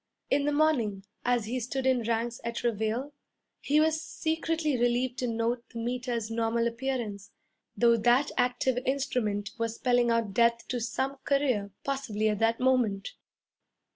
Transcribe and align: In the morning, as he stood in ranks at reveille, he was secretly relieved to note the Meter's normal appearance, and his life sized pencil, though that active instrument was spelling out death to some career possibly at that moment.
In 0.31 0.45
the 0.45 0.51
morning, 0.51 1.05
as 1.23 1.45
he 1.45 1.59
stood 1.59 1.85
in 1.85 2.01
ranks 2.01 2.41
at 2.43 2.63
reveille, 2.63 3.13
he 3.59 3.79
was 3.79 4.01
secretly 4.01 4.75
relieved 4.75 5.19
to 5.19 5.27
note 5.27 5.63
the 5.69 5.77
Meter's 5.77 6.31
normal 6.31 6.65
appearance, 6.65 7.29
and 7.75 7.83
his 7.83 7.99
life 7.99 7.99
sized 7.99 8.03
pencil, 8.03 8.03
though 8.03 8.03
that 8.03 8.31
active 8.41 8.77
instrument 8.87 9.51
was 9.59 9.75
spelling 9.75 10.09
out 10.09 10.33
death 10.33 10.67
to 10.69 10.79
some 10.79 11.17
career 11.17 11.69
possibly 11.83 12.29
at 12.29 12.39
that 12.39 12.59
moment. 12.59 13.09